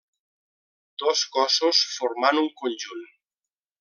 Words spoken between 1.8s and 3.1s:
formant un conjunt: